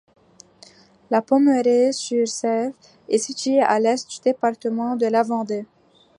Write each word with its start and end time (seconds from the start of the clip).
La 1.11 1.21
Pommeraie-sur-sèvre 1.21 2.73
est 3.07 3.19
situé 3.19 3.59
à 3.61 3.79
l'est 3.79 4.09
du 4.09 4.19
département 4.21 4.95
de 4.95 5.05
la 5.05 5.21
Vendée. 5.21 5.67